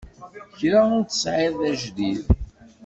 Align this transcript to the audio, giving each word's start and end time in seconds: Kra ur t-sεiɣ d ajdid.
Kra 0.57 0.81
ur 0.97 1.03
t-sεiɣ 1.05 1.53
d 1.59 1.61
ajdid. 1.69 2.23